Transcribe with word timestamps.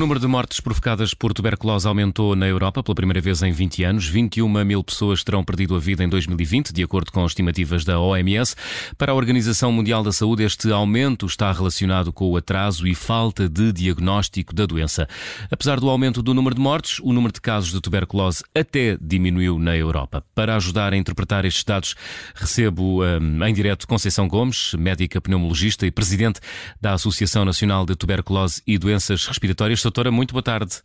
número 0.00 0.18
de 0.18 0.26
mortes 0.26 0.60
provocadas 0.60 1.12
por 1.12 1.34
tuberculose 1.34 1.86
aumentou 1.86 2.34
na 2.34 2.46
Europa 2.46 2.82
pela 2.82 2.94
primeira 2.94 3.20
vez 3.20 3.42
em 3.42 3.52
20 3.52 3.84
anos. 3.84 4.08
21 4.08 4.48
mil 4.64 4.82
pessoas 4.82 5.22
terão 5.22 5.44
perdido 5.44 5.76
a 5.76 5.78
vida 5.78 6.02
em 6.02 6.08
2020, 6.08 6.72
de 6.72 6.82
acordo 6.82 7.12
com 7.12 7.26
estimativas 7.26 7.84
da 7.84 8.00
OMS. 8.00 8.56
Para 8.96 9.12
a 9.12 9.14
Organização 9.14 9.70
Mundial 9.70 10.02
da 10.02 10.10
Saúde, 10.10 10.42
este 10.42 10.72
aumento 10.72 11.26
está 11.26 11.52
relacionado 11.52 12.14
com 12.14 12.30
o 12.30 12.36
atraso 12.38 12.86
e 12.86 12.94
falta 12.94 13.46
de 13.46 13.74
diagnóstico 13.74 14.54
da 14.54 14.64
doença. 14.64 15.06
Apesar 15.50 15.78
do 15.78 15.90
aumento 15.90 16.22
do 16.22 16.32
número 16.32 16.54
de 16.54 16.62
mortes, 16.62 16.98
o 17.00 17.12
número 17.12 17.34
de 17.34 17.40
casos 17.42 17.70
de 17.70 17.78
tuberculose 17.78 18.42
até 18.54 18.96
diminuiu 18.98 19.58
na 19.58 19.76
Europa. 19.76 20.24
Para 20.34 20.56
ajudar 20.56 20.94
a 20.94 20.96
interpretar 20.96 21.44
estes 21.44 21.62
dados, 21.62 21.94
recebo 22.34 23.04
um, 23.04 23.44
em 23.44 23.52
direto 23.52 23.86
Conceição 23.86 24.26
Gomes, 24.26 24.72
médica 24.78 25.20
pneumologista 25.20 25.86
e 25.86 25.90
presidente 25.90 26.40
da 26.80 26.94
Associação 26.94 27.44
Nacional 27.44 27.84
de 27.84 27.94
Tuberculose 27.94 28.62
e 28.66 28.78
Doenças 28.78 29.26
Respiratórias. 29.26 29.89
Doutora, 29.90 30.12
muito 30.12 30.32
boa 30.32 30.42
tarde. 30.42 30.84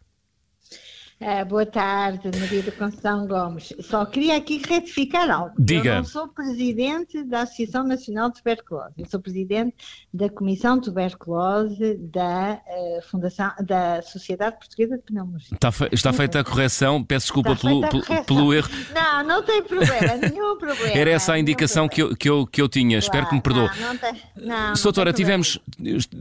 É, 1.18 1.46
boa 1.46 1.66
tarde, 1.66 2.30
Maria 2.38 2.62
da 2.62 2.72
Conceição 2.74 3.26
Gomes. 3.26 3.74
Só 3.80 4.06
queria 4.06 4.36
aqui 4.36 4.62
retificar 4.68 5.30
algo. 5.30 5.56
Diga. 5.58 5.92
Eu 5.92 5.96
não 5.96 6.04
sou 6.04 6.28
presidente 6.28 7.24
da 7.24 7.44
Associação 7.44 7.88
Nacional 7.88 8.30
de 8.30 8.36
Tuberculose. 8.40 8.94
Eu 8.98 9.06
sou 9.06 9.22
presidente 9.22 9.74
da 10.14 10.30
Comissão 10.30 10.78
de 10.78 10.86
Tuberculose 10.86 11.96
da 11.96 12.60
uh, 12.68 13.10
Fundação 13.10 13.50
da 13.66 14.02
Sociedade 14.02 14.58
Portuguesa 14.58 14.98
de 14.98 15.04
Pneumologia. 15.04 15.54
Está, 15.54 15.72
fe 15.72 15.88
está 15.90 16.12
feita 16.12 16.42
a 16.42 16.44
correção. 16.44 17.02
Peço 17.02 17.28
desculpa 17.28 17.56
pelo, 17.56 17.88
pelo, 17.88 18.26
pelo, 18.26 18.54
erro. 18.54 18.70
Não, 18.94 19.24
não 19.24 19.42
tem 19.42 19.64
problema, 19.64 20.18
nenhum 20.30 20.58
problema. 20.58 20.98
Era 20.98 21.12
essa 21.12 21.34
a 21.34 21.40
indicação 21.40 21.88
que 21.88 22.02
eu, 22.02 22.14
que, 22.14 22.30
eu, 22.30 22.46
que 22.46 22.62
eu 22.62 22.68
tinha. 22.68 23.00
Claro, 23.00 23.06
Espero 23.06 23.28
que 23.30 23.36
me 23.36 23.42
perdoe. 23.42 23.70
Não, 23.80 23.88
não 23.88 23.98
tem, 23.98 24.22
não, 24.36 24.74
Doutora, 24.74 25.14
tivemos, 25.14 25.60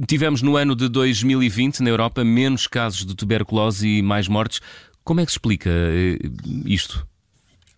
tivemos 0.07 0.41
no 0.41 0.57
ano 0.57 0.77
de 0.77 0.89
2020 0.89 1.83
na 1.83 1.91
Europa 1.91 2.23
menos 2.23 2.69
casos 2.69 3.05
de 3.05 3.15
tuberculose 3.17 3.89
e 3.89 4.01
mais 4.01 4.29
mortes. 4.29 4.61
Como 5.05 5.21
é 5.21 5.27
que 5.27 5.33
se 5.33 5.37
explica 5.37 5.71
eh, 5.71 6.19
isto? 6.65 7.07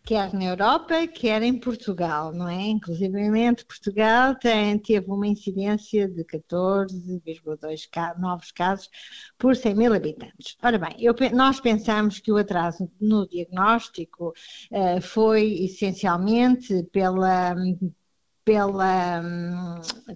Quer 0.05 0.33
na 0.33 0.45
Europa, 0.45 1.05
quer 1.09 1.43
em 1.43 1.59
Portugal, 1.59 2.33
não 2.33 2.49
é? 2.49 2.69
Inclusive, 2.69 3.19
Portugal 3.67 4.37
tem, 4.37 4.79
teve 4.79 5.11
uma 5.11 5.27
incidência 5.27 6.07
de 6.07 6.23
14,2 6.25 8.19
novos 8.21 8.53
casos 8.53 8.89
por 9.37 9.57
100 9.57 9.75
mil 9.75 9.93
habitantes. 9.93 10.57
Ora 10.63 10.79
bem, 10.79 10.95
eu, 11.01 11.13
nós 11.35 11.59
pensamos 11.59 12.21
que 12.21 12.31
o 12.31 12.37
atraso 12.37 12.89
no 13.01 13.27
diagnóstico 13.29 14.33
uh, 14.71 15.01
foi 15.01 15.65
essencialmente 15.65 16.85
pela 16.93 17.57
pela, 18.47 19.23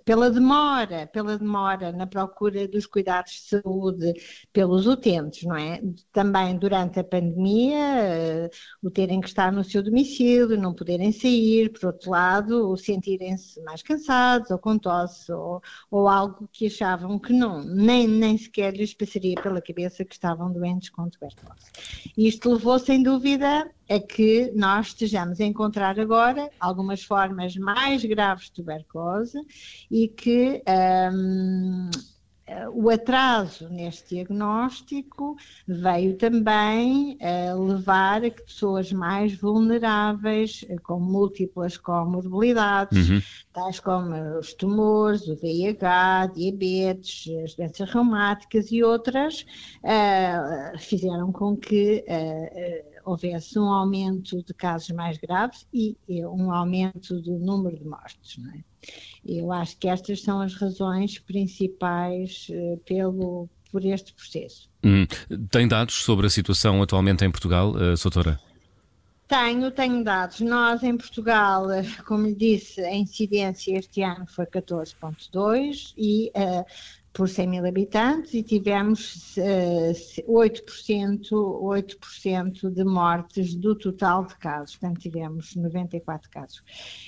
pela 0.05 0.31
demora, 0.31 1.09
pela 1.09 1.37
demora 1.37 1.91
na 1.91 2.07
procura 2.07 2.69
dos 2.69 2.87
cuidados 2.87 3.33
de 3.33 3.61
saúde 3.61 4.15
pelos 4.53 4.87
utentes, 4.87 5.43
não 5.43 5.57
é? 5.57 5.83
Também 6.13 6.57
durante 6.57 7.01
a 7.01 7.05
pandemia, 7.05 8.49
uh, 8.49 8.87
o 8.87 8.89
terem 8.89 9.21
que 9.21 9.27
estar 9.27 9.51
no 9.51 9.65
seu 9.65 9.83
domicílio, 9.83 10.57
não 10.57 10.73
poderem 10.73 11.11
sair, 11.11 11.73
por 11.73 11.87
outro 11.87 12.13
lado, 12.13 12.71
o 12.71 12.77
sentirem-se 12.77 13.61
mais 13.65 13.83
cansados 13.83 14.49
ou 14.53 14.59
com 14.59 14.79
tosse 14.79 15.33
ou, 15.33 15.61
ou 15.91 16.09
algo 16.09 16.49
que 16.53 16.69
achavam 16.69 17.19
que 17.19 17.33
não, 17.33 17.65
nem, 17.65 18.07
nem 18.07 18.39
sequer 18.39 18.77
lhes 18.77 18.95
passaria 18.95 19.43
pela 19.43 19.61
cabeça 19.61 20.05
que 20.05 20.15
estavam 20.15 20.53
doentes 20.53 20.89
com 20.91 21.11
tuberculose. 21.11 21.67
Isto 22.17 22.53
levou, 22.53 22.79
sem 22.79 23.03
dúvida, 23.03 23.69
é 23.91 23.99
que 23.99 24.53
nós 24.55 24.87
estejamos 24.87 25.41
a 25.41 25.45
encontrar 25.45 25.99
agora 25.99 26.49
algumas 26.61 27.03
formas 27.03 27.57
mais 27.57 28.05
graves 28.05 28.45
de 28.45 28.53
tuberculose 28.53 29.37
e 29.91 30.07
que 30.07 30.63
um, 30.65 31.91
o 32.73 32.91
atraso 32.91 33.69
neste 33.69 34.15
diagnóstico 34.15 35.37
veio 35.67 36.17
também 36.17 37.17
uh, 37.21 37.65
levar 37.65 38.25
a 38.25 38.31
que 38.31 38.43
pessoas 38.43 38.93
mais 38.93 39.35
vulneráveis, 39.35 40.65
uh, 40.69 40.81
com 40.83 40.99
múltiplas 40.99 41.77
comorbilidades, 41.77 43.11
uhum. 43.11 43.23
tais 43.53 43.81
como 43.81 44.15
os 44.39 44.55
tumores, 44.55 45.27
o 45.29 45.37
VIH, 45.37 46.33
diabetes, 46.35 47.33
as 47.45 47.55
doenças 47.55 47.91
reumáticas 47.91 48.71
e 48.71 48.83
outras, 48.83 49.45
uh, 49.83 50.79
fizeram 50.79 51.33
com 51.33 51.57
que 51.57 52.05
houvesse 53.11 53.59
um 53.59 53.69
aumento 53.71 54.43
de 54.43 54.55
casos 54.55 54.91
mais 54.91 55.19
graves 55.19 55.67
e, 55.73 55.97
um 56.09 56.53
aumento 56.53 57.21
do 57.21 57.39
número 57.39 57.77
de 57.77 57.85
mortes. 57.85 58.39
Não 58.39 58.51
é? 58.51 58.65
Eu 59.25 59.53
acho 59.53 59.77
que 59.77 59.89
estas 59.89 60.23
são 60.23 60.41
as 60.41 60.55
razões 60.55 61.19
principais 61.19 62.47
uh, 62.51 62.79
pelo, 62.87 63.49
por 63.71 63.85
este 63.85 64.13
processo. 64.15 64.71
Hum. 64.83 65.07
Tem 65.51 65.69
dados 65.69 66.03
sobre 66.03 66.27
a 66.27 66.31
situação 66.31 66.83
atualmente 66.83 67.25
em 67.25 67.31
Portugal, 67.31 67.73
uh, 67.73 67.97
Soutora? 67.97 68.41
Tenho, 69.31 69.71
tenho 69.71 70.03
dados. 70.03 70.41
Nós 70.41 70.83
em 70.83 70.97
Portugal, 70.97 71.71
eh, 71.71 71.85
como 72.05 72.27
lhe 72.27 72.35
disse, 72.35 72.81
a 72.81 72.97
incidência 72.97 73.79
este 73.79 74.03
ano 74.03 74.27
foi 74.27 74.45
14,2 74.45 75.95
e 75.97 76.33
uh, 76.35 76.65
por 77.13 77.29
100 77.29 77.47
mil 77.49 77.67
habitantes 77.67 78.35
e 78.35 78.43
tivemos 78.43 79.37
uh, 79.37 80.33
8%, 80.33 81.31
8% 81.31 82.71
de 82.71 82.85
mortes 82.85 83.55
do 83.55 83.75
total 83.75 84.27
de 84.27 84.37
casos, 84.37 84.77
portanto 84.77 85.01
tivemos 85.01 85.57
94 85.57 86.31
casos. 86.31 86.63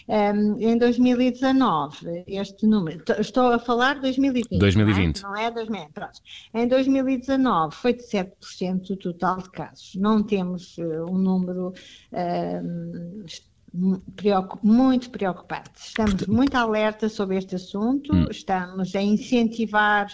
Um, 0.09 0.59
em 0.59 0.77
2019, 0.77 2.25
este 2.27 2.67
número, 2.67 3.03
estou 3.19 3.53
a 3.53 3.59
falar 3.59 3.97
de 3.97 4.03
2020, 4.03 4.59
2020. 4.59 5.23
não 5.23 5.37
é, 5.37 5.41
não 5.41 5.47
é 5.47 5.51
2020, 5.51 5.93
pronto. 5.93 6.21
Em 6.55 6.69
2019 6.69 7.75
foi 7.75 7.93
de 7.95 8.03
7% 8.03 8.89
do 8.89 8.97
total 8.97 9.39
de 9.39 9.51
casos, 9.51 9.95
não 9.95 10.23
temos 10.23 10.77
uh, 10.79 11.07
um 11.09 11.19
número 11.19 11.69
uh, 12.13 13.25
muito 13.73 15.11
preocupantes. 15.11 15.89
Estamos 15.89 16.27
muito 16.27 16.55
alerta 16.57 17.09
sobre 17.09 17.39
este 17.39 17.55
assunto, 17.57 18.15
hum. 18.15 18.27
estamos 18.31 18.95
a 18.95 19.03
incentivar 19.03 20.09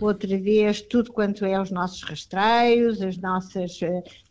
outra 0.00 0.38
vez 0.38 0.80
tudo 0.80 1.12
quanto 1.12 1.44
é 1.44 1.60
os 1.60 1.70
nossos 1.70 2.02
rastreios, 2.02 3.02
as 3.02 3.16
nossas 3.16 3.80
Uh, 3.82 4.29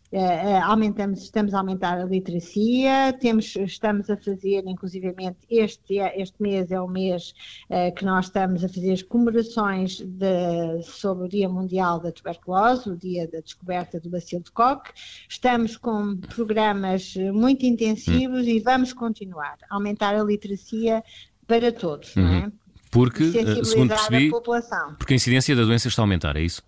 aumentamos, 0.63 1.21
estamos 1.21 1.53
a 1.53 1.59
aumentar 1.59 1.99
a 1.99 2.05
literacia, 2.05 3.13
temos, 3.19 3.55
estamos 3.55 4.09
a 4.09 4.17
fazer, 4.17 4.63
inclusivamente, 4.65 5.37
este, 5.49 5.99
este 5.99 6.41
mês 6.41 6.71
é 6.71 6.81
o 6.81 6.87
mês 6.87 7.33
uh, 7.69 7.93
que 7.93 8.03
nós 8.03 8.25
estamos 8.25 8.63
a 8.63 8.69
fazer 8.69 8.93
as 8.93 9.03
comemorações 9.03 9.99
de, 10.01 10.81
sobre 10.83 11.25
o 11.25 11.29
Dia 11.29 11.47
Mundial 11.47 11.99
da 11.99 12.11
Tuberculose, 12.11 12.89
o 12.89 12.97
dia 12.97 13.27
da 13.27 13.39
descoberta 13.39 13.99
do 13.99 14.09
bacilo 14.09 14.43
de 14.43 14.51
Koch. 14.51 14.89
Estamos 15.29 15.77
com 15.77 16.17
programas 16.17 17.15
muito 17.33 17.65
intensivos 17.65 18.45
hum. 18.45 18.49
e 18.49 18.59
vamos 18.59 18.93
continuar 18.93 19.57
a 19.69 19.75
aumentar 19.75 20.15
a 20.15 20.23
literacia 20.23 21.03
para 21.45 21.71
todos, 21.71 22.15
uhum. 22.15 22.23
não 22.23 22.33
é? 22.33 22.51
Porque, 22.91 23.31
segundo 23.63 23.89
percebi, 23.89 24.31
a 24.33 24.91
porque 24.97 25.13
a 25.13 25.15
incidência 25.15 25.55
da 25.55 25.63
doença 25.63 25.87
está 25.87 26.01
a 26.01 26.03
aumentar, 26.03 26.35
é 26.35 26.41
isso? 26.41 26.63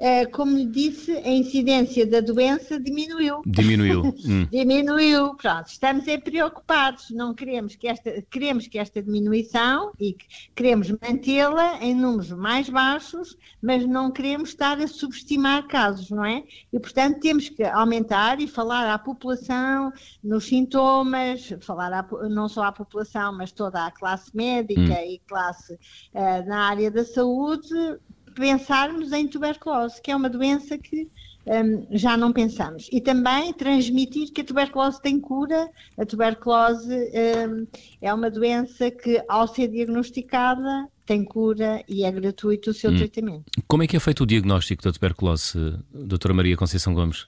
Eh, 0.00 0.26
como 0.26 0.56
lhe 0.56 0.66
disse, 0.66 1.10
a 1.10 1.28
incidência 1.28 2.06
da 2.06 2.20
doença 2.20 2.78
diminuiu. 2.78 3.42
Diminuiu. 3.44 4.14
Hum. 4.28 4.46
diminuiu, 4.50 5.34
pronto. 5.36 5.68
Estamos 5.68 6.06
é 6.06 6.18
preocupados, 6.18 7.10
não 7.10 7.34
queremos 7.34 7.74
que 7.76 7.88
esta, 7.88 8.22
queremos 8.30 8.66
que 8.66 8.78
esta 8.78 9.02
diminuição 9.02 9.92
e 9.98 10.12
que 10.12 10.26
queremos 10.54 10.90
mantê-la 10.90 11.82
em 11.82 11.94
números 11.94 12.30
mais 12.30 12.68
baixos, 12.68 13.36
mas 13.62 13.86
não 13.86 14.10
queremos 14.10 14.50
estar 14.50 14.78
a 14.80 14.86
subestimar 14.86 15.66
casos, 15.66 16.10
não 16.10 16.24
é? 16.24 16.44
E, 16.72 16.78
portanto, 16.78 17.20
temos 17.20 17.48
que 17.48 17.62
aumentar 17.64 18.40
e 18.40 18.46
falar 18.46 18.92
à 18.92 18.98
população 18.98 19.92
nos 20.22 20.44
sintomas, 20.44 21.54
falar 21.60 21.92
à, 21.92 22.06
não 22.28 22.48
só 22.48 22.64
à 22.64 22.72
população, 22.72 23.36
mas 23.36 23.50
toda 23.50 23.86
a 23.86 23.90
classe 23.90 24.34
médica 24.36 24.80
hum. 24.80 25.06
e 25.06 25.20
classe 25.26 25.74
uh, 25.74 26.46
na 26.46 26.68
área 26.68 26.90
da 26.90 27.04
saúde, 27.04 27.98
pensarmos 28.38 29.12
em 29.12 29.26
tuberculose, 29.26 30.00
que 30.00 30.10
é 30.10 30.16
uma 30.16 30.28
doença 30.28 30.78
que 30.78 31.08
um, 31.46 31.86
já 31.90 32.16
não 32.16 32.32
pensamos. 32.32 32.88
E 32.92 33.00
também 33.00 33.52
transmitir 33.52 34.30
que 34.32 34.42
a 34.42 34.44
tuberculose 34.44 35.00
tem 35.00 35.18
cura, 35.18 35.68
a 35.98 36.04
tuberculose 36.04 36.94
um, 36.94 37.66
é 38.00 38.12
uma 38.12 38.30
doença 38.30 38.90
que, 38.90 39.22
ao 39.28 39.48
ser 39.48 39.68
diagnosticada, 39.68 40.88
tem 41.06 41.24
cura 41.24 41.82
e 41.88 42.04
é 42.04 42.12
gratuito 42.12 42.70
o 42.70 42.74
seu 42.74 42.90
hum. 42.90 42.96
tratamento. 42.96 43.44
Como 43.66 43.82
é 43.82 43.86
que 43.86 43.96
é 43.96 44.00
feito 44.00 44.22
o 44.22 44.26
diagnóstico 44.26 44.82
da 44.82 44.92
tuberculose, 44.92 45.74
doutora 45.92 46.34
Maria 46.34 46.56
Conceição 46.56 46.94
Gomes? 46.94 47.26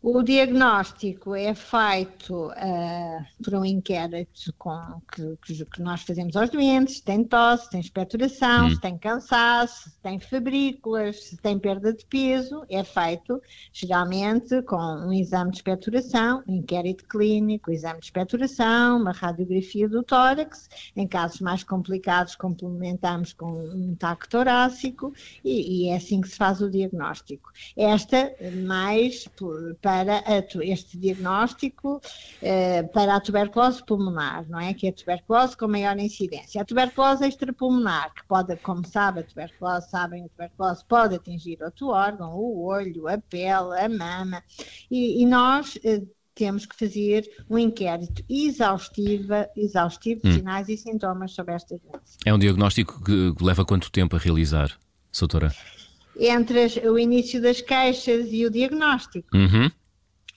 O 0.00 0.22
diagnóstico 0.22 1.34
é 1.34 1.52
feito 1.52 2.46
uh, 2.50 3.42
por 3.42 3.56
um 3.56 3.64
inquérito 3.64 4.54
com, 4.56 5.02
que, 5.12 5.64
que, 5.64 5.82
nós 5.82 6.02
fazemos 6.02 6.36
aos 6.36 6.50
doentes, 6.50 6.98
se 6.98 7.02
tem 7.02 7.24
tosse, 7.24 7.64
se 7.64 7.70
tem 7.70 7.80
expectoração, 7.80 8.66
hum. 8.66 8.70
se 8.70 8.80
tem 8.80 8.96
cansaço, 8.96 9.90
se 9.90 9.98
tem 10.00 10.20
febrículas, 10.20 11.24
se 11.24 11.36
tem 11.36 11.58
perda 11.58 11.92
de 11.92 12.06
peso, 12.06 12.64
é 12.70 12.84
feito 12.84 13.42
geralmente 13.72 14.62
com 14.62 14.76
um 14.76 15.12
exame 15.12 15.50
de 15.50 15.56
expectoração, 15.56 16.44
um 16.46 16.54
inquérito 16.54 17.04
clínico, 17.08 17.72
um 17.72 17.74
exame 17.74 17.98
de 17.98 18.06
expectoração, 18.06 19.00
uma 19.00 19.10
radiografia 19.10 19.88
do 19.88 20.04
tórax, 20.04 20.70
em 20.94 21.08
casos 21.08 21.40
mais 21.40 21.64
complicados 21.64 22.36
complementamos 22.36 23.32
com 23.32 23.50
um 23.50 23.96
taco 23.96 24.28
torácico 24.28 25.12
e, 25.44 25.86
e 25.86 25.88
é 25.88 25.96
assim 25.96 26.20
que 26.20 26.28
se 26.28 26.36
faz 26.36 26.60
o 26.60 26.70
diagnóstico. 26.70 27.50
Esta 27.76 28.32
mais 28.64 29.26
para 29.88 30.22
este 30.60 30.98
diagnóstico 30.98 31.98
eh, 32.42 32.82
para 32.92 33.16
a 33.16 33.20
tuberculose 33.20 33.82
pulmonar, 33.86 34.46
não 34.46 34.60
é? 34.60 34.74
Que 34.74 34.88
é 34.88 34.90
a 34.90 34.92
tuberculose 34.92 35.56
com 35.56 35.66
maior 35.66 35.98
incidência. 35.98 36.60
A 36.60 36.64
tuberculose 36.66 37.24
extrapulmonar, 37.24 38.12
que 38.12 38.22
pode, 38.28 38.54
como 38.56 38.86
sabe, 38.86 39.20
a 39.20 39.22
tuberculose, 39.22 39.88
sabem, 39.88 40.26
a 40.26 40.28
tuberculose 40.28 40.84
pode 40.86 41.14
atingir 41.14 41.56
outro 41.62 41.86
órgão, 41.86 42.34
o 42.34 42.66
olho, 42.66 43.08
a 43.08 43.16
pele, 43.16 43.80
a 43.80 43.88
mama, 43.88 44.42
e, 44.90 45.22
e 45.22 45.24
nós 45.24 45.78
eh, 45.82 46.02
temos 46.34 46.66
que 46.66 46.76
fazer 46.76 47.26
um 47.48 47.58
inquérito 47.58 48.22
exaustivo, 48.28 49.32
exaustivo 49.56 50.20
de 50.20 50.28
hum. 50.28 50.34
sinais 50.34 50.68
e 50.68 50.76
sintomas 50.76 51.32
sobre 51.32 51.54
esta 51.54 51.78
doença. 51.78 52.18
É 52.26 52.34
um 52.34 52.38
diagnóstico 52.38 53.02
que 53.02 53.32
leva 53.40 53.64
quanto 53.64 53.90
tempo 53.90 54.16
a 54.16 54.18
realizar, 54.18 54.78
doutora? 55.18 55.50
Entre 56.20 56.64
as, 56.64 56.76
o 56.76 56.98
início 56.98 57.40
das 57.40 57.60
queixas 57.60 58.26
e 58.32 58.44
o 58.44 58.50
diagnóstico. 58.50 59.34
Uhum. 59.34 59.70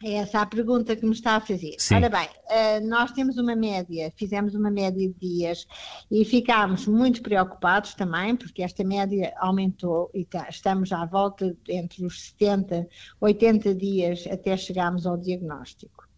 É 0.03 0.13
essa 0.13 0.42
a 0.42 0.45
pergunta 0.45 0.95
que 0.95 1.06
me 1.06 1.12
está 1.12 1.36
a 1.36 1.39
fazer. 1.39 1.75
Sim. 1.77 1.95
Ora 1.95 2.09
bem, 2.09 2.27
uh, 2.27 2.88
nós 2.88 3.12
temos 3.12 3.38
uma 3.38 3.56
média, 3.56 4.12
fizemos 4.15 4.56
uma 4.56 4.71
média 4.71 5.07
de 5.07 5.13
dias 5.13 5.68
e 6.09 6.25
ficámos 6.25 6.88
muito 6.88 7.21
preocupados 7.21 7.94
também, 7.94 8.36
porque 8.36 8.63
esta 8.63 8.83
média 8.83 9.33
aumentou 9.38 10.09
e 10.13 10.25
tá, 10.25 10.48
estamos 10.50 10.92
à 10.92 11.06
volta 11.06 11.56
entre 11.69 12.06
os 12.06 12.30
70, 12.30 12.88
80 13.19 13.75
dias 13.75 14.25
até 14.27 14.57
chegarmos 14.57 15.06
ao 15.06 15.18
diagnóstico. 15.18 16.09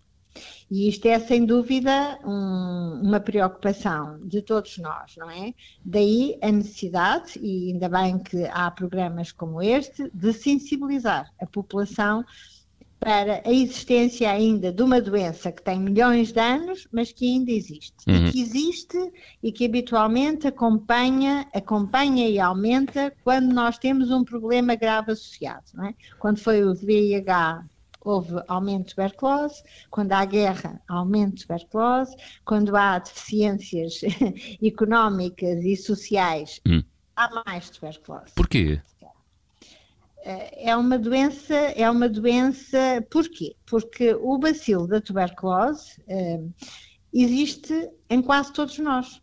E 0.72 0.90
isto 0.90 1.06
é, 1.08 1.20
sem 1.20 1.46
dúvida, 1.46 2.20
um, 2.26 3.02
uma 3.04 3.20
preocupação 3.20 4.20
de 4.26 4.42
todos 4.42 4.78
nós, 4.80 5.16
não 5.18 5.30
é? 5.30 5.54
Daí 5.86 6.38
a 6.42 6.52
necessidade, 6.52 7.38
e 7.40 7.72
ainda 7.72 7.88
bem 7.88 8.18
que 8.18 8.46
há 8.46 8.72
programas 8.72 9.32
como 9.32 9.62
este, 9.62 10.10
de 10.12 10.34
sensibilizar 10.34 11.32
a 11.40 11.46
população 11.46 12.26
para 13.04 13.42
a 13.46 13.52
existência 13.52 14.32
ainda 14.32 14.72
de 14.72 14.82
uma 14.82 15.02
doença 15.02 15.52
que 15.52 15.62
tem 15.62 15.78
milhões 15.78 16.32
de 16.32 16.40
anos, 16.40 16.88
mas 16.92 17.12
que 17.12 17.26
ainda 17.26 17.52
existe. 17.52 17.94
Uhum. 18.08 18.28
E 18.28 18.32
que 18.32 18.42
existe 18.42 19.12
e 19.44 19.52
que 19.52 19.66
habitualmente 19.66 20.48
acompanha, 20.48 21.46
acompanha 21.54 22.30
e 22.30 22.40
aumenta 22.40 23.14
quando 23.24 23.54
nós 23.54 23.78
temos 23.78 24.10
um 24.10 24.24
problema 24.24 24.76
grave 24.76 25.12
associado. 25.12 25.66
Não 25.74 25.88
é? 25.88 25.94
Quando 26.18 26.40
foi 26.40 26.64
o 26.64 26.74
VIH, 26.74 27.66
houve 28.00 28.42
aumento 28.48 28.88
de 28.88 28.96
tuberculose, 28.96 29.62
quando 29.90 30.14
há 30.14 30.24
guerra, 30.24 30.82
aumento 30.88 31.36
de 31.36 31.42
tuberculose, 31.48 32.16
quando 32.46 32.76
há 32.76 33.00
deficiências 33.00 34.02
económicas 34.64 35.64
e 35.64 35.76
sociais, 35.76 36.62
uhum. 36.66 36.82
há 37.18 37.44
mais 37.46 37.70
tuberculose. 37.70 38.32
Porquê? 38.34 38.82
Eh, 40.24 40.70
é 40.70 40.76
uma 40.76 40.98
doença, 40.98 41.54
é 41.54 41.90
uma 41.90 42.08
doença, 42.08 43.06
porquê? 43.12 43.56
Porque 43.66 44.14
o 44.14 44.38
bacilo 44.38 44.88
da 44.88 45.02
tuberculose 45.02 46.02
uh, 46.08 46.54
existe 47.14 47.90
em 48.10 48.22
quase 48.22 48.54
todos 48.54 48.80
nós. 48.80 49.22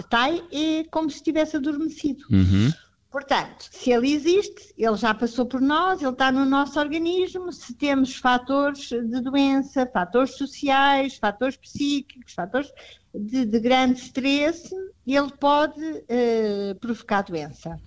Está 0.00 0.28
é 0.30 0.84
como 0.90 1.10
se 1.10 1.16
estivesse 1.16 1.56
adormecido. 1.56 2.24
Uhum. 2.30 2.72
Portanto, 3.10 3.68
se 3.70 3.90
ele 3.90 4.10
existe, 4.10 4.72
ele 4.76 4.96
já 4.96 5.12
passou 5.12 5.44
por 5.44 5.60
nós, 5.60 6.00
ele 6.00 6.10
está 6.10 6.32
no 6.32 6.46
nosso 6.46 6.80
organismo. 6.80 7.52
Se 7.52 7.74
temos 7.74 8.16
fatores 8.16 8.88
de 8.88 9.20
doença, 9.20 9.86
fatores 9.92 10.34
sociais, 10.38 11.16
fatores 11.18 11.58
psíquicos, 11.58 12.32
fatores 12.32 12.72
de, 13.14 13.44
de 13.44 13.60
grande 13.60 14.00
stress, 14.00 14.74
ele 15.06 15.30
pode 15.38 15.78
uh, 15.82 16.74
provocar 16.80 17.20
doença. 17.20 17.78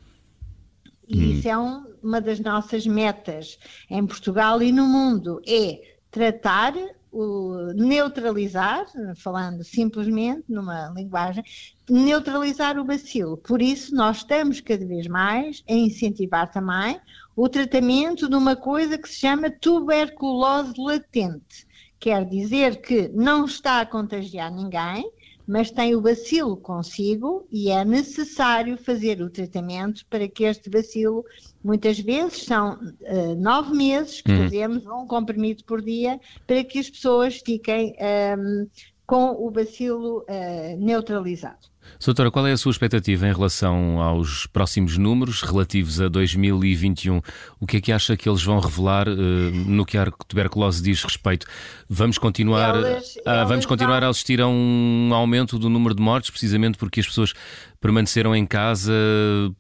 E 1.08 1.18
hum. 1.18 1.32
isso 1.32 1.48
é 1.48 1.58
um, 1.58 1.86
uma 2.02 2.22
das 2.22 2.40
nossas 2.40 2.86
metas 2.86 3.58
em 3.90 4.06
Portugal 4.06 4.62
e 4.62 4.72
no 4.72 4.86
mundo, 4.86 5.42
é 5.48 5.82
tratar, 6.12 6.74
o, 7.12 7.74
neutralizar, 7.76 8.86
falando 9.16 9.64
simplesmente 9.64 10.44
numa 10.48 10.90
linguagem, 10.96 11.44
neutralizar 11.90 12.78
o 12.80 12.86
bacilo. 12.86 13.38
Por 13.38 13.62
isso 13.62 13.94
nós 13.96 14.18
estamos 14.18 14.62
cada 14.62 14.86
vez 14.86 15.08
mais 15.08 15.64
a 15.70 15.74
incentivar 15.74 16.50
também 16.52 17.00
o 17.36 17.50
tratamento 17.50 18.30
de 18.30 18.36
uma 18.36 18.56
coisa 18.56 18.98
que 18.98 19.10
se 19.10 19.16
chama 19.16 19.50
tuberculose 19.50 20.74
latente. 20.78 21.68
Quer 22.00 22.26
dizer 22.26 22.82
que 22.82 23.08
não 23.10 23.46
está 23.46 23.82
a 23.82 23.86
contagiar 23.86 24.52
ninguém, 24.52 25.10
mas 25.48 25.72
tem 25.72 25.96
o 25.96 26.02
bacilo 26.02 26.58
consigo 26.58 27.48
e 27.52 27.70
é 27.70 27.86
necessário 27.86 28.78
fazer 28.78 29.22
o 29.22 29.30
tratamento 29.30 30.06
para 30.10 30.28
que 30.28 30.44
este 30.44 30.70
bacilo, 30.70 31.24
muitas 31.64 32.00
vezes 32.00 32.44
são 32.44 32.74
uh, 32.74 33.36
nove 33.36 33.76
meses 33.76 34.22
que 34.22 34.32
hum. 34.32 34.44
fazemos 34.44 34.86
um 34.86 35.06
comprimido 35.06 35.64
por 35.64 35.82
dia 35.82 36.20
para 36.48 36.64
que 36.64 36.80
as 36.80 36.90
pessoas 36.90 37.38
fiquem 37.38 37.92
um, 37.92 37.96
ehm, 38.00 38.68
com 39.06 39.32
o 39.46 39.52
bacilo 39.52 40.26
uh, 40.30 40.78
neutralizado. 40.78 41.75
Doutora, 42.06 42.30
qual 42.30 42.46
é 42.46 42.52
a 42.52 42.58
sua 42.58 42.72
expectativa 42.72 43.28
em 43.28 43.34
relação 43.34 44.00
aos 44.02 44.46
próximos 44.48 44.98
números 44.98 45.42
relativos 45.42 46.00
a 46.00 46.08
2021? 46.08 47.22
O 47.60 47.66
que 47.66 47.78
é 47.78 47.82
que 47.82 47.92
acha 47.92 48.16
que 48.16 48.30
eles 48.30 48.44
vão 48.44 48.60
revelar 48.60 49.08
uh, 49.08 49.16
no 49.16 49.86
que 49.86 49.98
a 49.98 50.12
tuberculose 50.28 50.84
diz 50.84 51.04
respeito? 51.04 51.48
Vamos 51.90 52.18
continuar, 52.18 52.76
elas, 52.76 53.16
uh, 53.16 53.48
vamos 53.48 53.66
continuar 53.66 54.02
vão... 54.02 54.08
a 54.08 54.12
assistir 54.12 54.40
a 54.42 54.48
um 54.48 55.10
aumento 55.14 55.58
do 55.58 55.70
número 55.70 55.96
de 55.96 56.02
mortes, 56.02 56.30
precisamente 56.30 56.78
porque 56.78 57.00
as 57.00 57.08
pessoas 57.08 57.34
permaneceram 57.82 58.36
em 58.36 58.46
casa 58.46 58.94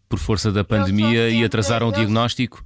por 0.07 0.19
força 0.19 0.51
da 0.51 0.63
pandemia 0.63 1.29
sempre, 1.29 1.39
e 1.39 1.43
atrasaram 1.43 1.89
o 1.89 1.91
diagnóstico? 1.91 2.63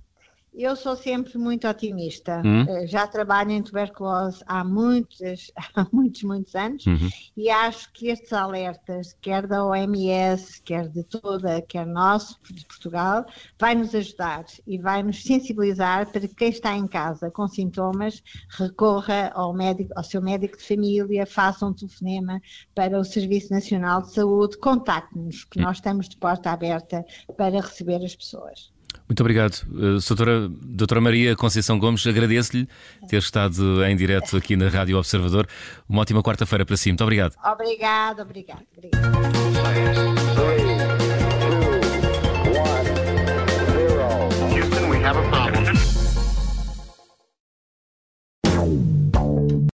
Eu 0.60 0.76
sou 0.76 0.94
sempre 0.94 1.38
muito 1.38 1.66
otimista. 1.66 2.42
Uhum. 2.44 2.86
Já 2.86 3.08
trabalho 3.08 3.52
em 3.52 3.64
tuberculose 3.64 4.44
há 4.46 4.62
muitos, 4.62 5.50
há 5.74 5.88
muitos, 5.90 6.22
muitos 6.24 6.54
anos 6.54 6.86
uhum. 6.86 7.08
e 7.38 7.50
acho 7.50 7.90
que 7.94 8.10
estes 8.10 8.34
alertas, 8.34 9.16
quer 9.22 9.48
da 9.48 9.66
OMS, 9.66 10.62
quer 10.64 10.90
de 10.90 11.02
toda, 11.06 11.62
quer 11.62 11.86
nosso, 11.86 12.38
de 12.52 12.66
Portugal, 12.66 13.26
vai 13.58 13.74
nos 13.74 13.96
ajudar 13.96 14.44
e 14.68 14.78
vai 14.78 15.02
nos 15.02 15.24
sensibilizar 15.24 16.12
para 16.12 16.28
que 16.28 16.36
quem 16.36 16.50
está 16.50 16.76
em 16.76 16.88
casa 16.88 17.32
com 17.32 17.48
sintomas 17.48 18.22
recorra 18.50 19.32
ao 19.34 19.54
médico, 19.54 19.94
ao 19.96 20.04
seu 20.04 20.22
médico 20.22 20.58
de 20.58 20.68
família, 20.68 21.26
faça 21.26 21.66
um 21.66 21.72
telefonema 21.72 22.42
para 22.76 23.00
o 23.00 23.06
Serviço 23.06 23.54
Nacional 23.54 24.02
de 24.02 24.12
Saúde, 24.12 24.58
contacte-nos, 24.58 25.46
que 25.46 25.58
uhum. 25.58 25.64
nós 25.68 25.78
estamos 25.78 26.10
de 26.10 26.18
porta 26.18 26.52
aberta 26.52 27.06
para 27.38 27.62
receber 27.62 28.04
as 28.04 28.14
pessoas. 28.14 28.78
Muito 29.10 29.22
obrigado. 29.22 29.64
Uh, 29.72 29.98
doutora, 30.08 30.48
doutora 30.48 31.02
Maria 31.02 31.36
Conceição 31.36 31.80
Gomes, 31.80 32.06
agradeço-lhe 32.06 32.70
ter 33.08 33.18
estado 33.18 33.84
em 33.84 33.96
direto 33.96 34.38
aqui 34.38 34.56
na 34.56 34.70
Rádio 34.70 34.98
Observador. 34.98 35.48
Uma 35.90 36.04
ótima 36.04 36.22
quarta-feira 36.22 36.64
para 36.64 36.78
si. 36.78 36.90
Muito 36.90 37.04
obrigado. 37.04 37.34
Obrigado, 37.44 38.22
obrigado. 38.22 38.64
obrigado. 38.78 39.10
Houston, 44.54 45.39